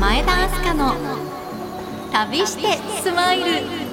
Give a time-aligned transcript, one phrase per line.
[0.00, 0.94] 前田明日香の
[2.10, 3.89] 旅してスマイル。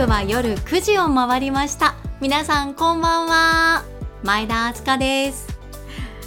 [0.00, 1.94] 刻は夜9時を回りました。
[2.22, 3.84] 皆さんこんばんは。
[4.22, 5.46] 前田敦香です。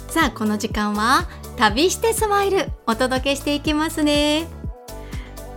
[0.06, 4.46] さあこの時間は旅してスマイルお届けしていきますね。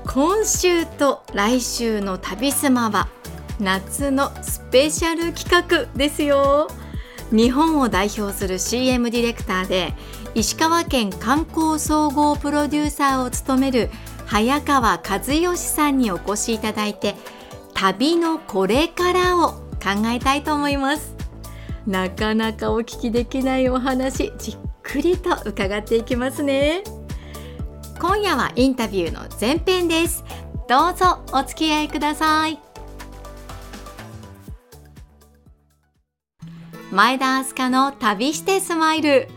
[0.07, 3.07] 今週と来週の旅スマは
[3.59, 6.69] 夏のスペシャル企画ですよ。
[7.31, 9.93] 日本を代表する CM ディレクターで
[10.33, 13.91] 石川県観光総合プロデューサーを務める
[14.25, 17.13] 早川和義さんにお越しいただいて
[17.79, 21.15] 旅のこれからを考えたいと思います。
[21.85, 26.83] なかなかお聞きできないお話じっくりと伺っていきますね。
[27.99, 30.25] 今夜はインタビューの前編です。
[30.67, 32.59] どうぞお付き合いください。
[36.91, 39.27] 前田明日香の旅してスマイル。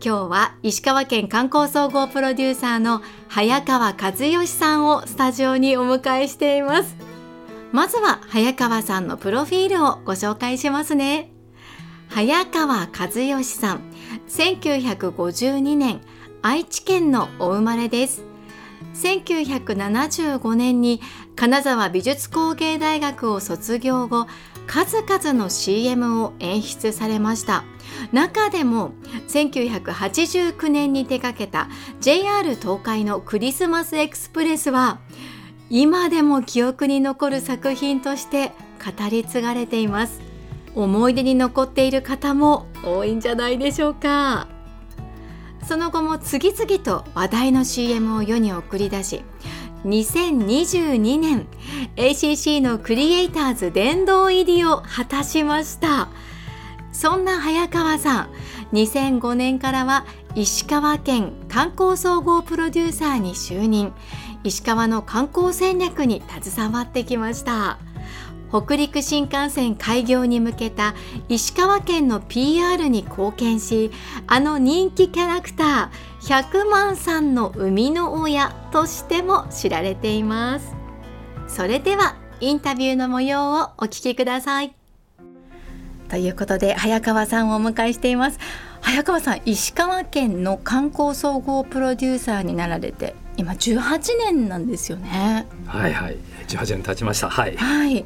[0.00, 7.11] 今日は石川県観光総合プロデューサーの早川和義さんをスタジオにお迎えしています。
[7.72, 11.32] まずは早川さんのプロフィールをご紹介しますね。
[12.10, 13.80] 早川和義さん
[14.28, 16.02] 1952年
[16.42, 18.24] 愛知県のお生まれです。
[18.94, 21.00] 1975年に
[21.34, 24.26] 金沢美術工芸大学を卒業後
[24.66, 27.64] 数々の CM を演出されました。
[28.12, 28.92] 中でも
[29.28, 31.68] 1989年に手掛けた
[32.00, 35.00] JR 東海のクリスマスエクスプレスは
[35.74, 38.52] 今でも記憶に残る作品として
[38.84, 40.20] 語り継がれています。
[40.74, 44.48] 思い出に残っている方も多いんじゃないでしょうか。
[45.66, 49.24] その後も次々と話題の CM を世に送り出し
[49.86, 51.46] 2022年
[51.96, 56.10] ACC のクリエイターズ殿堂入りを果たしました。
[56.92, 58.30] そんな早川さん
[58.74, 63.94] 2005年からは石川県観光総合プロデューサーに就任。
[64.44, 67.78] 石川の観光戦略に携わってきました。
[68.52, 70.94] 北陸新幹線開業に向けた
[71.30, 73.90] 石川県の PR に貢献し
[74.26, 80.74] あの人気キャラクター100万さんの生みの親としても知られています。
[81.48, 84.74] それではインタビューの模様をお聞きください。
[86.10, 88.38] ということで早川さんをお迎えしています。
[88.82, 95.46] 早川さん石川県の観光総合プロデューサーになられて今18年なんですよね。
[95.66, 96.16] はいはい。
[96.48, 97.30] 18年経ちました。
[97.30, 98.04] はい、はい、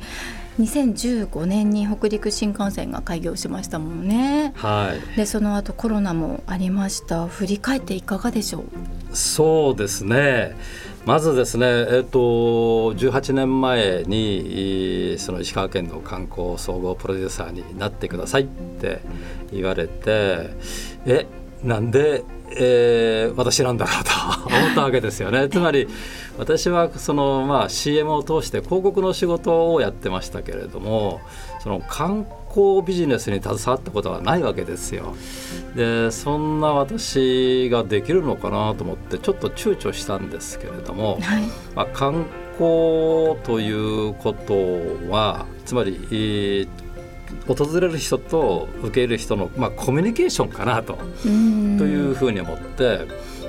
[0.60, 4.52] 2015年に北陸新幹線が開業しましたもんね。
[4.56, 5.16] はい。
[5.16, 7.26] でその後コロナもありました。
[7.26, 8.64] 振り返っていかがでしょう？
[9.16, 10.56] そうですね。
[11.04, 19.00] まずですね、えっと、18年前にその石川県の観光総合プロデューサーになってくださいって
[19.52, 20.50] 言われて
[21.06, 21.26] え
[21.62, 22.24] なんで、
[22.58, 24.10] えー、私なんだろうと
[24.56, 25.48] 思ったわけですよね。
[25.48, 25.88] つまり
[26.38, 31.20] 私はその、まあ、CM を通して広告の仕事をやってましたけれども
[31.60, 35.14] その観光ビジネスに携わったことはないわけですよ。
[35.74, 41.42] でそんな私ができるのかなと思ってちょっと躊躇したんですけれども、はい、
[41.74, 44.54] まあ、観光ということ
[45.10, 46.85] はつまり、えー
[47.46, 50.98] 訪れる人と受け入れる人の、まあ、コミュニケーションかなと。
[51.22, 53.06] というふうに思って。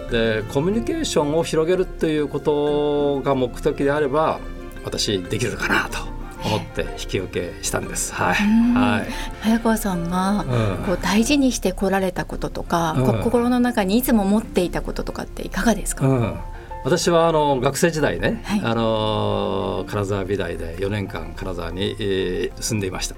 [0.09, 4.39] でコミュニケーションを広げるということが目的であれば
[4.85, 5.99] 私できるかなと
[6.45, 8.13] 思って引き受けしたんです。
[8.13, 9.07] はい、はい、
[9.41, 10.45] 早川さんが
[10.85, 16.37] こう大事にしてこられたこととか、うん、心の中にいつも持っていたこととかっていかがですか、うん。
[16.85, 23.15] 私はあの学生時代ね、はい、あの金沢美大で4年間金沢に、えー、住んでいました。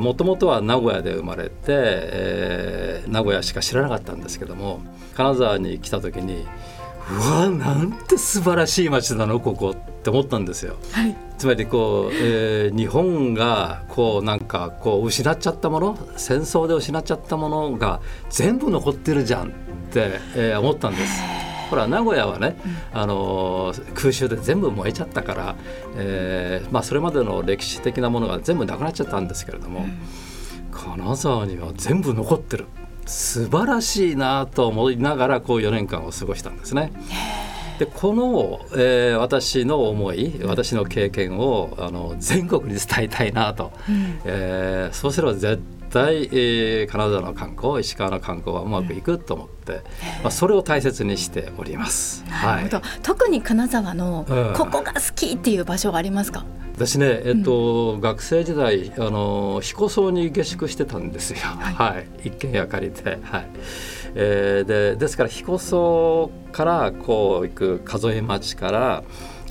[0.00, 4.80] もともとは名古屋で生まれて、えー、名古屋しか知らなかったんですけども
[5.14, 6.46] 金沢に来た時に
[7.10, 10.76] うわなんて素晴らしい街なのここって思ったんですよ。
[10.92, 19.50] はい、つまりこう、えー、日本がこうなんかこう失っちゃったもの戦争で失っちゃったものが全部残ってるじゃんっ
[19.90, 21.47] て、えー、思ったんです。
[21.70, 22.56] ほら名古屋はね、
[22.92, 25.56] うん、あの空襲で全部燃えちゃったから、
[25.96, 29.98] えーまあ、それまでの歴史的なものが全部なくなっちゃったんですけれども、うん、
[30.70, 32.66] 金沢には全部残ってる。
[33.06, 36.92] 素晴らしいなと思いながらこう4年間を過ごしたんですね。
[37.78, 49.84] でこの、えー、私の思い私の経験をあの全国に伝えたいなと、うん、えー、そうすれば絶対、えー、金沢の観光石川の観光はうまくいくと思って、うん、ま
[50.24, 52.24] あ、それを大切にしております。
[52.28, 52.70] はい、
[53.02, 54.24] 特に金沢の
[54.56, 56.44] ここが好きっていう場所はありますか、
[56.78, 63.46] 私ね、えっと、うん、学生時代あの彦荘に下宿してたんですよ、はい、はい、一軒家借りて、はい。
[64.14, 69.04] えー、でですから彦荘からこう行く数え町から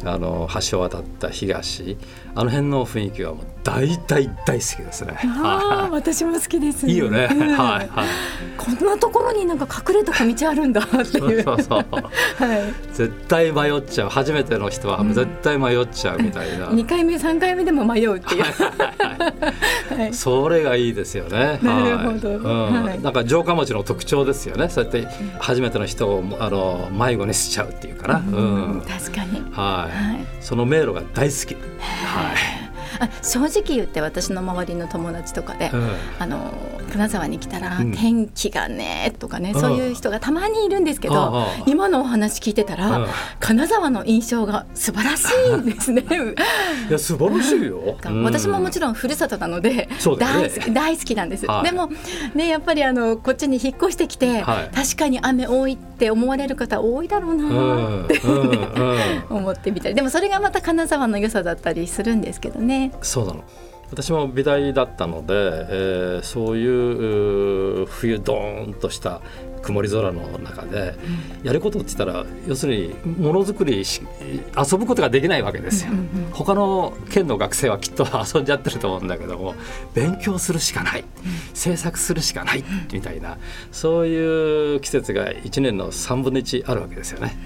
[0.04, 1.98] あの橋を渡った東
[2.38, 5.18] あの辺の雰囲気はもう大大大好きですね。
[5.24, 6.86] ああ、私も好きです。
[6.88, 7.26] いいよね。
[7.26, 8.08] はいはい。
[8.56, 11.44] こんなところになんか隠れた小道あるんだっていう。
[11.44, 12.94] そうそうはい。
[12.94, 14.10] 絶対迷っちゃう。
[14.10, 16.70] 初めての人は絶対迷っちゃうみたいな。
[16.72, 18.44] 二、うん、回目三回目でも迷うっていう。
[18.44, 20.14] はい。
[20.14, 21.60] それがいいですよね。
[21.64, 22.30] なるほど。
[22.38, 22.84] うん。
[22.84, 24.70] はい、なんか城下町の特徴ですよね。
[24.70, 25.08] そうやって
[25.40, 28.20] 初めての人をあの迷子にしちゃうっていうかな。
[28.20, 28.84] うん。
[28.88, 29.44] 確かに。
[29.52, 30.44] はい。
[30.44, 31.56] その迷路が大好き。
[32.06, 32.27] はい。
[33.00, 35.90] あ正直言って私の周りの友達とかで、うん、
[36.20, 36.54] あの
[36.88, 43.08] 金沢に来たら、天気がねとかね、そういう人がたまにいるんですけど、今のお話聞いてたら、
[43.40, 46.04] 金沢の印象が素晴らしいんですね。
[46.90, 47.98] いや素晴らしいよ。
[48.24, 49.90] 私ももちろんふるさとなので、ね、
[50.20, 51.46] 大好き大好きなんです。
[51.46, 51.90] はい、でも
[52.34, 58.22] ねやっぱりあのこっちに引っ越してきて、はい、確かに雨多いって思われる方多いだろうなって、
[59.30, 62.92] 思ってみたり、でもそれがまた金沢の良さだったりするんですけどね。
[63.02, 63.44] そうなの。
[63.90, 69.22] 私も美大だったので、えー、そういう冬ドーンとした
[69.62, 70.96] 曇り空の中で
[71.44, 75.92] やることって言ったら要するにものづくり遊ぶことができないわけですよ。
[76.32, 79.56] 他の県の学生はきっと遊んじゃってると思うんだけども
[79.94, 81.04] 勉強するしかない。
[81.54, 82.64] 制作するしかない
[82.94, 83.38] みたいな。
[83.72, 87.38] そういう季節が1年の3分の1あるわけですよね。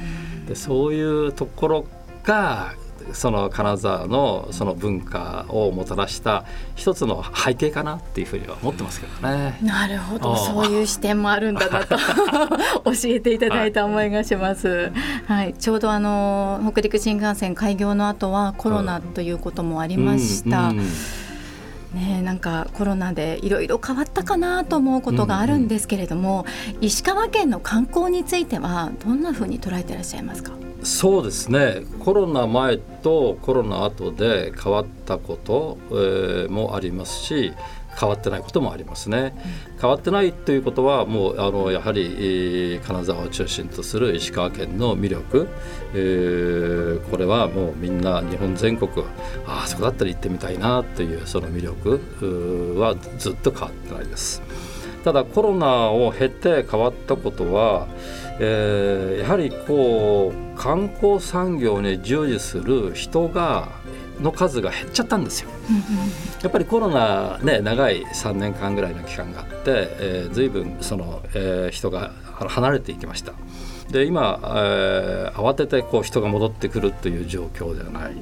[0.47, 1.85] でそういうところ
[2.23, 2.73] が
[3.13, 9.57] その金沢のその文化をもたらした一つの背景かなっていうふうには思ってますけどね。
[9.61, 10.35] なるほど。
[10.35, 11.97] そういう視点もあるんだなと。
[12.85, 14.67] 教えていただいた思いがします。
[14.67, 14.91] はい、
[15.25, 20.69] はい、ちょうどあの北陸新幹線開業の後はコロナということもありました。
[20.69, 20.85] うんうん
[21.93, 30.70] ね、なんかコロナでいろいろ変わったかなと思うことがあるんですけれども、うんうん、石川県の観光についてはどんなふうに捉えていらっしゃいますか？
[30.83, 37.53] そうですねコロナ前とコロナ後で変わったこと、え、もありますし
[37.99, 39.33] 変わってないこともありますね、
[39.79, 45.49] 変わってないということはもうあのやはり金沢を中心とする石川県の魅力、
[45.93, 48.89] えー、これはもうみんな日本全国
[49.45, 54.41] ああそこだったら行ってみたいなというその魅力はずっと変わってないです。
[55.03, 57.87] ただコロナを経て変わったことは
[58.39, 63.69] えー、やはりこう観光産業に従事する人が
[64.19, 65.49] の数が減っちゃったんですよ。
[66.43, 69.53] やっぱりコロナね長い3年間ぐらいの期間があって、
[69.99, 72.11] えー、随分その、えー、人が
[72.47, 73.33] 離れていきました。
[73.91, 78.13] で今、えー、慌ててこう人が戻ってくるという状況ではない、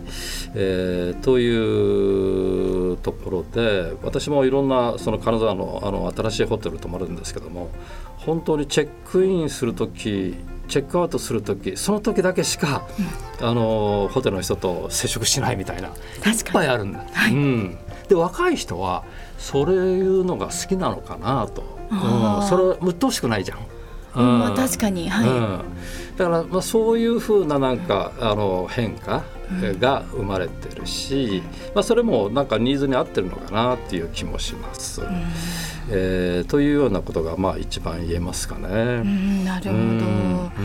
[0.56, 7.70] えー、というところで私もいろんなその金沢のあの新しいホテル泊まるんですけども
[8.18, 10.36] 本当にチェックインする時
[10.68, 12.88] チェックアウトする時その時だけしか、
[13.40, 15.94] うん、あのホテルの人と接触しないみたいないっ
[16.52, 17.04] ぱいあるんだ。
[17.12, 17.78] はい、うん、
[18.08, 19.04] で若い人は
[19.38, 23.60] それいうのが好きなのかなと、うん、それうっとうしくないじゃん。
[24.16, 25.62] うん、まあ、確かに、はい、うん、
[26.18, 29.24] だからまあそういうふうななんかあの変化
[29.80, 31.42] が生まれてるし、
[31.74, 35.02] まあ、それもなんかニーズに合ってるのかなっていう気もします。
[35.02, 35.08] うん。
[35.92, 39.04] えー、というようなことがまあ一番言えますかね。
[39.44, 40.62] なるほど、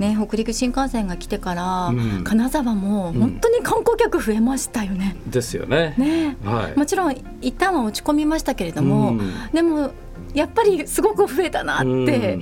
[0.00, 1.92] ね、北陸新幹線が来てから、
[2.24, 5.16] 金沢も本当に観光客増えましたよね。
[5.26, 5.94] ですよね。
[5.96, 9.16] ね、はい、もちろん一旦は落ち込みましたけれども、
[9.52, 9.92] でも
[10.34, 12.40] やっぱりすごく増えたなって。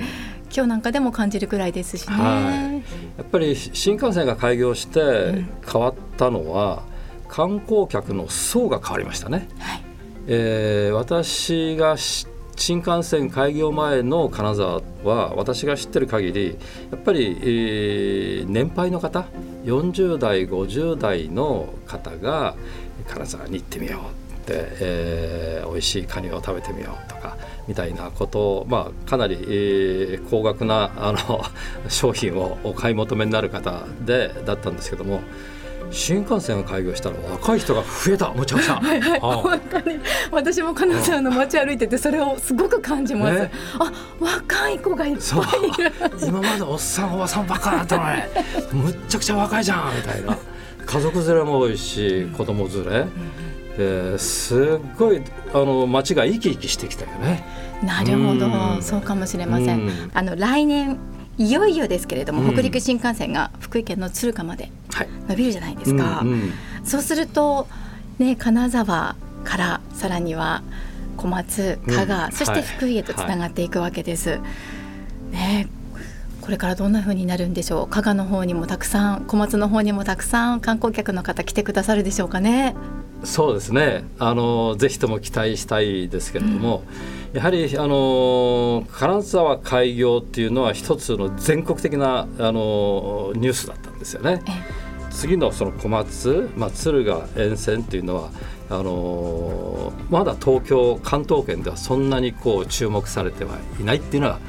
[0.55, 2.75] 今日なんかでも感じるくらいですしね、はい、
[3.19, 6.83] やっぱり新幹線が開業して変わったのは、
[7.23, 9.49] うん、観光客の層が変わりましたね。
[9.59, 9.83] はい。
[10.27, 16.57] えー、私が新幹線開業前の金沢は私が知ってる限り
[16.91, 19.27] やっぱり、えー、年配の方
[19.65, 22.55] 40代50代の方が
[23.09, 27.37] 金沢に行ってみようって、えー、美味しいカニを食べてみようとか
[27.69, 31.45] みたいなことを、まあ、かなり、えー、高額なあの
[31.89, 35.21] 商品をお買い求めになる方でだったんですけども
[35.91, 38.77] 新幹線が開業したら若い人が増えたむちゃくちゃ。
[38.77, 40.01] はいはい、本当に
[40.31, 43.35] 私も金沢の街歩いててそれをすごく感じます。
[43.41, 46.27] ね、あ若い子がいっぱい。
[46.27, 48.05] 今までおっさんおばさんばっかだったの
[48.81, 50.39] にむっちゃくちゃ若いじゃんみたいな。
[50.85, 53.07] 家族連れも多いし子供連れ。
[53.79, 57.45] えー、すっごいあの街が生き生きしてきたよね。
[57.83, 58.47] なるほど、
[58.79, 60.11] うそうかもしれません。
[60.15, 60.99] あの来年
[61.39, 64.71] いよいよですけれども、うん、北陸新幹線が福井県の敦賀まで
[65.29, 66.53] 伸びるじゃないですか、はいうんうん、
[66.85, 67.67] そうすると、
[68.19, 70.63] ね、金沢からさらには
[71.17, 74.31] 小松加賀、うん、そして福井へとつながっていくわけです。
[74.31, 75.69] はいはい、ね
[76.43, 77.89] これからどんな風になるんでしょう？
[77.89, 82.75] 加賀の方にもたくさん小松の方にもたくさん観光客の方来てくださるでしょうかね？
[83.25, 86.83] そうですねあのぜひとも期待したいですけれども、
[87.33, 94.43] うん、やはりあの金沢開業っていうのは一つの全国的なあのニュースだったんですよね。
[95.11, 98.31] 次のその小松、まあ、敦賀沿線っていうのは
[98.71, 104.41] あのまだ東京関東圏ではそんなにこう注目されてはいないっていうのは、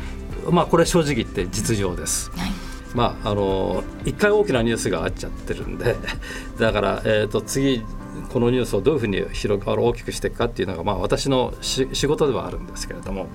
[0.50, 2.32] まあ、これ正直言って実情です。
[2.32, 2.52] はい。
[2.94, 5.96] まあ、あの一回大きなニュースがあっちゃってるんで
[6.60, 7.84] だから、えーと次
[8.32, 13.30] このニュースをどういうふうに広がる大きくしていくかっていうのが、まあ、私の仕事ではあるんですけれども、はい、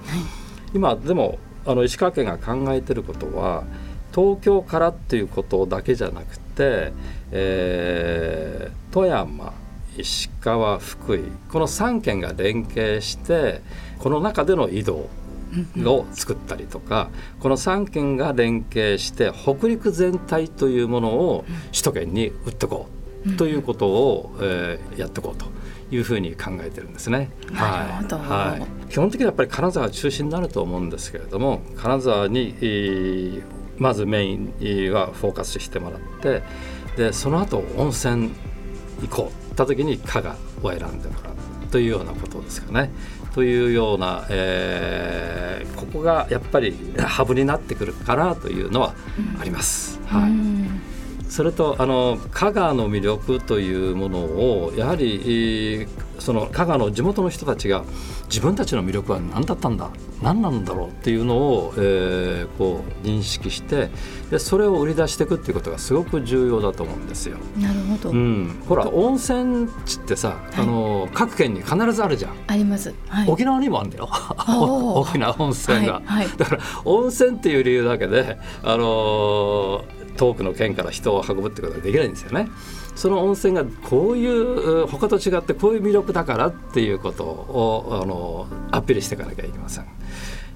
[0.74, 3.64] 今でもあの石川県が考えてることは
[4.14, 6.92] 東京からっていうことだけじゃなくて、
[7.30, 9.52] えー、富山
[9.96, 13.62] 石川福井この3県が連携して
[13.98, 15.08] この中での移動
[15.84, 22.88] を作ったりとかこの3県が連携して北陸全体というものを首都圏に売っていこ
[23.26, 25.46] うということを、えー、やっていこうと
[25.90, 27.30] いうふうに考えてるんですね。
[27.52, 33.42] はい、はい、基本的にはやっぱり金沢が中心になると思うんですけれども金沢に、えー、
[33.78, 36.42] まずメインはフォーカスしてもらって
[36.96, 38.30] でその後温泉
[39.02, 41.34] 行こうった時に加賀を選んでもらう
[41.70, 42.90] というようなことですかね。
[43.34, 48.94] というような、えー、ここがやっぱりハブになってくるかなというのは
[49.40, 50.00] あります。
[50.06, 50.57] はい
[51.28, 55.86] それとあの香川の魅力というものをやはり
[56.18, 57.84] その香川の地元の人たちが
[58.28, 59.90] 自分たちの魅力は何だったんだ
[60.22, 63.90] 何なんだろうっていうのを、えー、こう認識して
[64.30, 67.38] でそれを売り出していくっていうことがすごく重要だと思うんですよ。
[67.56, 72.32] なるほど、うん、ほら温泉地ってさ、はい、あの各県に必ずあるじゃん。
[72.48, 72.92] あります。
[73.08, 74.08] はい、沖縄にもあるんだよ。
[74.48, 82.48] 大きな温泉が、はい、だから温泉っていう理由だけであのー遠くの県から人を運ぶってことができないんですよね。
[82.94, 89.86] その温泉がこういう他と違ってこういう魅力だからっていうことをあのアピールしていかなきゃいけません。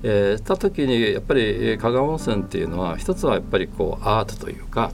[0.04, 4.92] えー、した時にやっぱり加賀温泉っていうのは一つはやっぱりこうアートというか、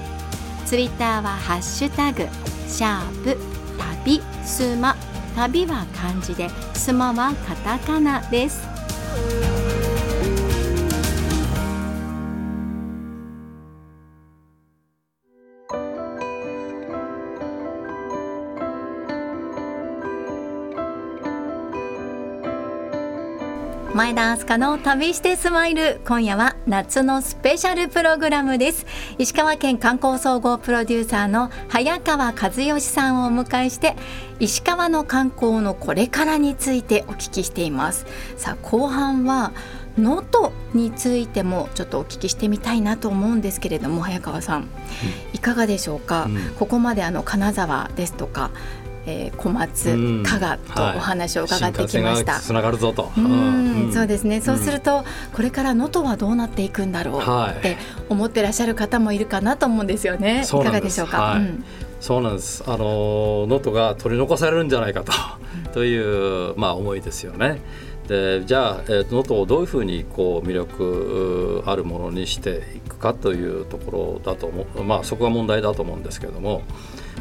[0.74, 2.28] ツイッターはハッシュタグ
[2.68, 3.38] シャープ
[3.78, 4.96] 旅スマ。
[5.36, 8.64] 旅は漢字でスマはカタカナです。
[23.94, 26.02] 前田明日香の旅してスマイル。
[26.04, 28.88] 今夜は夏のスペシャルプログラムです。
[29.20, 33.96] 石川県観光総合プロデューサーの早川和義さんをお迎えして
[34.40, 38.08] 石川の観光のこれからについてお聞きしています。
[38.36, 39.52] さあ後半は
[39.96, 44.70] 能登についてもちょっとお聞きしてみたいなと思うんですけれども早川さん、うん、
[45.34, 48.50] いかがでしょうか、うん、ここまであの金沢ですとか
[49.06, 52.40] えー、小松、加賀とお話を伺ってきました。
[52.40, 53.12] つ、な、がるぞと。
[53.94, 54.42] そうですね。
[54.42, 57.78] そうすると、これから能登はどうなっていくんだろうって
[58.10, 60.44] 思ってらっしゃる方もいるかなと思うんですよね。
[60.46, 61.22] いかがでしょうか？
[61.22, 61.44] はい
[62.04, 62.66] そうなんです。
[62.68, 65.14] あの能登が取り残されるんじゃないかと、
[65.72, 67.62] というまあ思いですよね。
[68.08, 76.64] でじゃあ能登、えー、をどういうふうにこう魅力あるものにしていくかというところだと思う、まあ、そこが問題だと思うんですけれども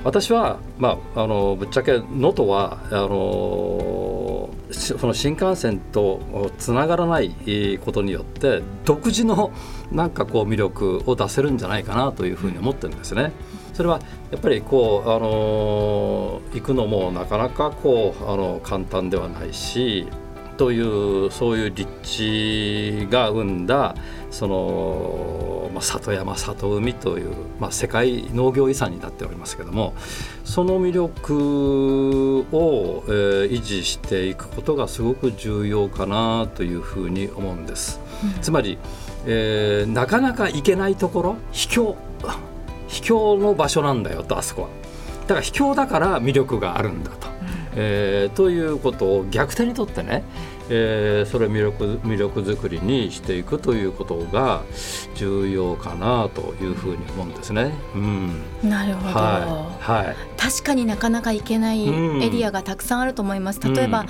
[0.05, 9.53] 私は、まあ、あのぶっちゃけ能登はあのその新幹線とつながらないことによって独自の
[9.93, 13.33] なんかこう魅力を出せるんじゃないかなというふうに思ってるんですね。
[13.75, 20.07] それはやっぱりこう、あの行くのもなかなかこうあの簡単ではないし
[20.57, 23.95] というそういう立地が生んだ
[24.33, 29.95] その、まあ、里山里海という、まあ、世界農業遺産になっておりますけども
[30.45, 38.01] その魅力を、えー、維持していくことがすごく重要かなというふうに思うんです。
[38.25, 38.79] うん、つまり、
[39.27, 41.97] えー、なかなか行けないところ秘境
[42.89, 44.69] 秘境の場所なんだよとあそこは。
[45.23, 47.29] だから秘境だから魅力があるんだと。
[47.75, 50.25] えー、ということを逆手にとってね、
[50.69, 54.63] えー、それ魅力魅力づくりにしていくということが
[55.15, 57.73] 重要かなというふうに思うんですね。
[57.95, 63.61] うん、なるほど、はい、はい、確かになかなか行けないエリアがたくさんあると思います。
[63.61, 64.07] 例えば、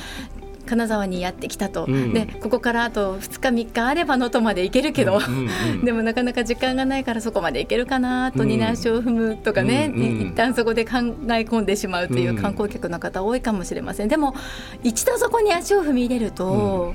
[0.66, 10.99] 金沢にやってきたと、うん、でここからあと2日3日あれば能登まで行けるけど、うんうんうん、 でもなかなか時間がないからそこまで行けるかなと二足を踏むとかね、うんうん、一旦そこで考え
[11.42, 14.09] 込んでしまうという観光客の方多いかもしれません。
[14.09, 14.35] でも
[14.83, 16.95] 一度そこに足を踏み入れると、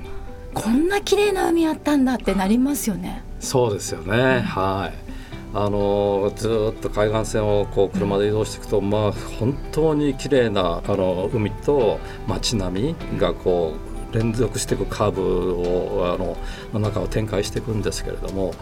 [0.54, 3.22] こんな綺麗な海あったんだってなりますよね。
[3.40, 5.07] そうですよね、はい
[5.54, 13.74] あのずっと海岸線をこう車で移動していくと、まあ、本当に綺麗なあな海と街並みがこ
[14.12, 16.36] う連続していくカーブをあの
[16.72, 18.54] の中を展開していくんですけれども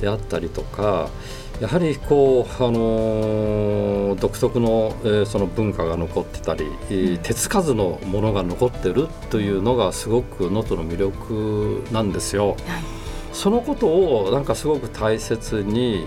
[0.00, 1.08] であったりとか
[1.60, 6.66] やはりこう、あの独特の,、えー、その文化が残ってたり、
[7.22, 12.48] 手つかずのものが残ってるというのがすごく能登の魅力なんですよ。
[12.48, 12.93] はい
[13.34, 16.06] そのことをなんかすごく大切に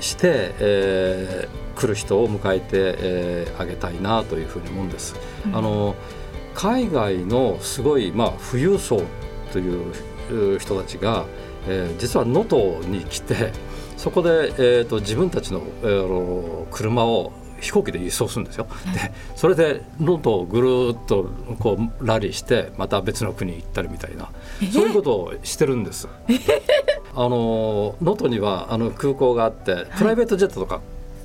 [0.00, 5.16] して、えー、来る人を迎えて、えー、あげたいなというふうに思うんです。
[5.46, 5.96] うん、あの
[6.54, 9.02] 海外のすごい、まあ、富裕層
[9.52, 11.26] という人たちが、
[11.68, 13.52] えー、実は能登に来て
[13.96, 18.66] そこで、えーと、自分たちの、えー、車を飛行機で輸送するんですよ。
[18.94, 24.30] でそれでロンドンをぐるっとこうラリーしてまた別の国行ったりみたいな
[24.72, 26.08] そういうことをしてるんです。
[27.14, 30.80] あの能登にはあの空港があってプライベートジェットとか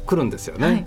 [0.06, 0.66] 来るんですよね。
[0.66, 0.86] はい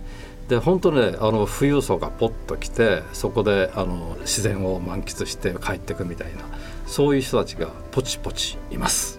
[0.48, 6.42] で本当ねあの富裕層がポッと来てそこであの自然を満喫して帰ってくみたいな
[6.86, 9.18] そういう人たちがポチポチいます。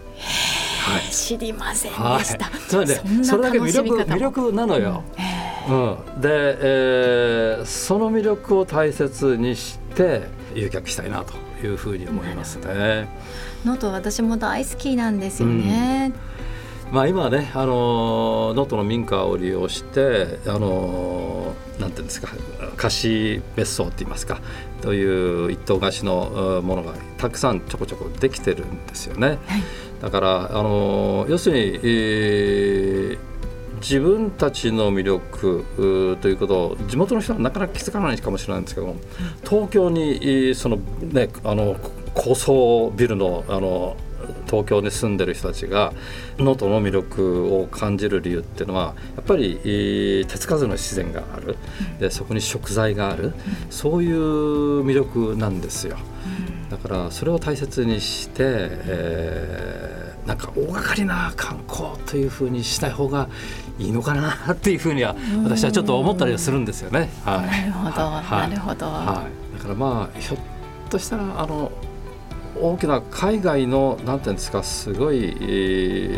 [0.86, 2.46] はい、知りませんでした。
[2.46, 5.04] はい、つまりねそれだけ魅力魅力なのよ。
[5.18, 5.35] うん
[5.68, 10.24] うん、で、えー、その魅力を大切にして
[10.54, 11.34] 誘客したいなと
[11.66, 13.08] いうふうに思いますね。
[13.64, 16.14] 能登私も大好きなんですよね。
[16.88, 22.30] うん、まあ今はねあの能登の民家を利用してあのなんていうんですか
[22.78, 24.40] 貸し別荘って言いますか
[24.82, 29.28] という一棟貸しのものがたくさんちょこちょこできてるんですよね。
[29.28, 29.40] はい、
[30.00, 33.35] だからあの要するに、えー
[33.88, 38.96] 自分たちの魅力ということを地元の人はなかなか気づかないかもしれないんですけども
[39.48, 41.76] 東京にその、ね、あの
[42.16, 43.96] 高層ビルのあの
[44.48, 45.94] 東京に住んでる人たちが
[46.40, 51.58] 能登の魅力を感じる理由っていうのはやっぱり手つかずの自然がある
[52.00, 53.34] でそこに食材がある
[53.70, 55.98] そういう魅力なんですよ。
[56.72, 63.30] だからそれを大切にして、えー、なんか大掛かりな観光というふうにしたい方が
[63.78, 67.10] いいのかなっていうふうには私はちょっと思ったりするんですよね。
[67.24, 70.40] はい、なるほど、はい、なるほど、はい、だからまあひょっ
[70.90, 71.72] としたらあの
[72.60, 75.28] 大きな海外のなんていうんですかすごい、え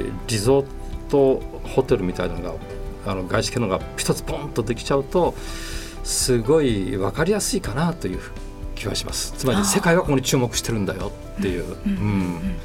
[0.06, 0.66] ー、リゾー
[1.10, 2.54] トホテルみたいなのが
[3.12, 5.34] あの外資系のが一つポンとできちゃうと
[6.04, 8.20] すごい分かりやすいかなという
[8.76, 9.34] 気がします。
[9.36, 11.76] つまり世界はここに注目してるんだよっていう。
[11.86, 12.58] うん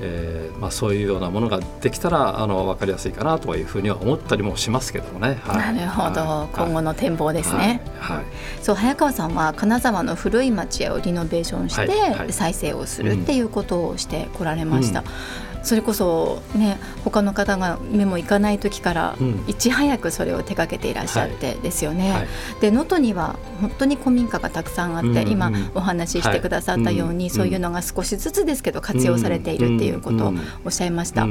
[0.00, 5.38] えーまあ、そういうようなものができたらあの分かりやすいかなというふうには思ったりもしますけどもね。
[5.42, 7.82] はい、なるほど、はい、今後の展望ですね。
[7.98, 8.26] はい、はい、
[8.60, 15.00] そう早川さんは金沢の古い町をリノベーションして再生をするっていうことをしてこられました。
[15.00, 19.16] うんそれこそね他の方が目もいかない時から
[19.48, 22.10] いち早くそれを手掛けていらっしゃってですよね。
[22.10, 22.20] はい。
[22.20, 22.28] はい、
[22.60, 31.26] で能登には本当に古民家がたくさんあって、うんうん、今お話ししてくださったように、はい、そういうのが少しずつですけど活用されているっていうことをおっしゃいました。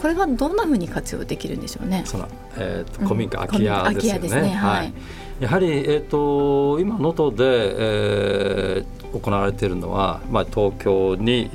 [0.00, 2.02] これはどんなふうに活用できるんでしょうね？
[2.06, 4.48] そのえーと、古民家、空き家ですよね。
[4.48, 4.54] ね。
[4.54, 4.92] はい、
[5.40, 7.44] やはりえっ、ー、と今能登で、
[8.78, 11.50] えー行われているのは、まあ、東京に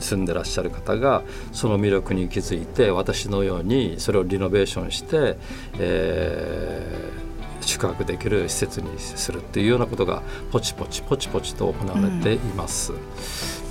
[0.00, 5.36] 住んでらっしゃる方がその魅力に気づいて私のようにそれをリノベーションして、
[5.78, 12.92] えー、宿泊できる施設にするっていうようなことがポチポチポチポチと行われています。
[12.92, 12.98] うん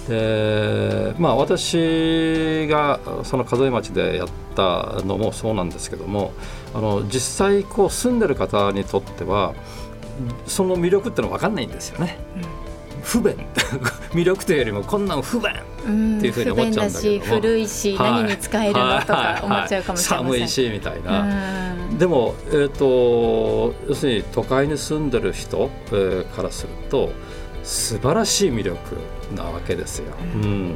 [0.08, 6.32] でまあ、私がその数え町でやったのもそうなんですけども
[6.74, 9.54] あの実際こう住んでる方にとっては
[10.46, 12.18] その魅力ってのは分かんないんですよね。
[12.38, 12.57] うん
[13.08, 13.36] 不便。
[14.12, 15.50] 魅力というよりもこんなん不便。
[15.50, 20.48] っていうふうに思っちゃうんだけど古いし、何に使えるのとか思っちゃうかもしれません、寒い。
[20.48, 21.02] しみたい。
[21.02, 27.12] なでも、えーと、要するに都会に住んでる人、えー、からすると
[27.63, 28.78] 素晴らしい魅力
[29.34, 30.13] なわけですよ。
[30.36, 30.76] うん、うん。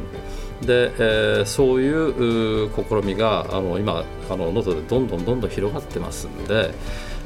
[0.61, 6.73] で、えー、そういう試みがあの今あの能登でどんどんどんどん広がってますんで。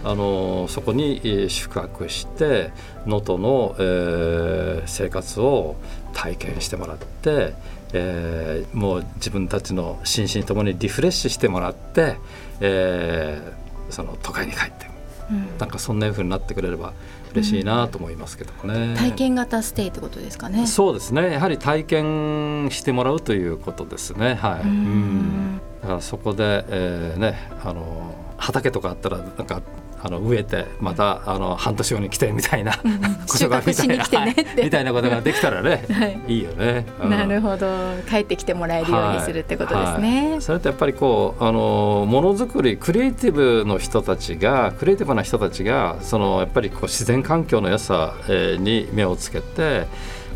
[0.05, 2.71] あのそこに宿泊して
[3.07, 5.75] 能登の、えー、生活を
[6.13, 7.55] 体験してもらって、
[7.91, 12.17] えー、もう自分たちの心身ともにリフレッシュしてもらって、
[12.61, 14.87] えー、その都会に帰って、
[15.31, 16.93] うん、なんかそんなふうになってくれれば
[17.33, 20.67] 嬉しいなと思いますけどもね、うん、体験型ステイってことですかね。
[20.67, 21.33] そうですね。
[21.33, 24.35] やはり体験してもらうということですね。
[24.35, 29.61] はい、うん、だからそこで、えー、ねあの畑とかあったらなんか
[30.01, 37.65] あの植えてまたあの半年後に来てみたいな、うん、 ことがみたいな、はい、みたいなことができたらね、はい、いいよね、うん、なるほど。
[38.09, 48.13] 帰ってきてもらえるようにするってことですね、はい、それとやっぱりこうあのものづくりクリエイティブの人たちがクリエイティブな人たちがそのやっぱりこう自然環境の良さ
[48.59, 49.87] に目をつけて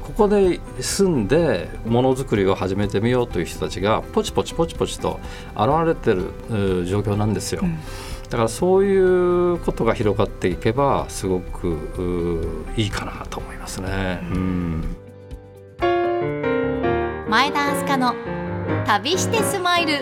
[0.04, 5.20] ここで住んでものづくりを始めてみようという人たちがポチポチポチポチと
[5.56, 7.62] 現れてる状況なんですよ。
[7.64, 7.78] うん
[8.30, 14.20] だからそういうことが広がっていけばすごくいいかなと思いますね。
[14.32, 14.96] うん、
[17.28, 18.14] 前田明日香の
[18.86, 20.00] 旅してスマイル。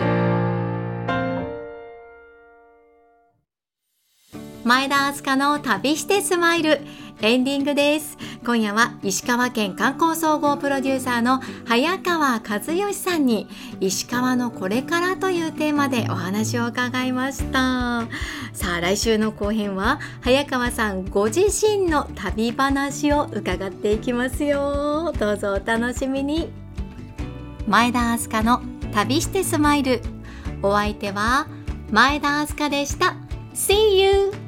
[4.64, 6.80] 前田明日香の旅してスマイル
[7.20, 8.16] エンディングです。
[8.44, 13.48] 今夜は石川県観光総合プロデューサーの早川和義さんに
[13.80, 18.06] 石川のこれからというテーマでお話を伺いました。
[18.52, 25.12] さあ来週の後編は早川さんご自身の旅話を伺っていきますよ。
[25.18, 26.50] どうぞお楽しみに。
[27.66, 30.00] 前田明日香の旅してスマイル。
[30.62, 31.48] お相手は
[31.90, 33.16] 前田明日香でした。
[33.54, 34.47] See you!